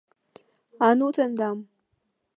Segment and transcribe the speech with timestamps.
[0.85, 1.57] —А ну тендам...